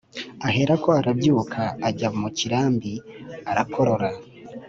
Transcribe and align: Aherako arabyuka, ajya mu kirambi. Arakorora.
Aherako 0.47 0.89
arabyuka, 0.99 1.61
ajya 1.87 2.09
mu 2.19 2.27
kirambi. 2.37 2.93
Arakorora. 3.51 4.09